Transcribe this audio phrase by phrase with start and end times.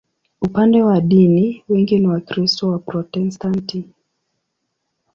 [0.41, 3.89] Upande wa dini, wengi ni Wakristo Waprotestanti.